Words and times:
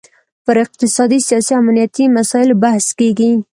پر 0.45 0.55
اقتصادي، 0.65 1.19
سیاسي 1.27 1.53
او 1.55 1.59
امنیتي 1.61 2.05
مسایلو 2.17 2.55
بحث 2.63 2.85
کیږي 2.99 3.31